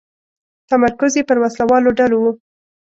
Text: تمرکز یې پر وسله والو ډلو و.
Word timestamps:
تمرکز 0.69 1.13
یې 1.17 1.23
پر 1.29 1.37
وسله 1.43 1.65
والو 1.67 1.91
ډلو 1.99 2.17
و. 2.21 2.25